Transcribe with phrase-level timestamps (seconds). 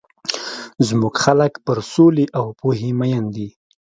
[0.87, 3.47] زموږ خلک پر سولي او پوهي مۀين دي.